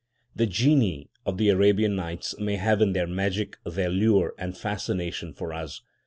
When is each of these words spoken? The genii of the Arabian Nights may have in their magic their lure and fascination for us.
The 0.35 0.47
genii 0.47 1.11
of 1.27 1.37
the 1.37 1.49
Arabian 1.49 1.95
Nights 1.95 2.33
may 2.39 2.55
have 2.55 2.81
in 2.81 2.93
their 2.93 3.05
magic 3.05 3.57
their 3.67 3.89
lure 3.91 4.33
and 4.35 4.57
fascination 4.57 5.31
for 5.31 5.53
us. 5.53 5.83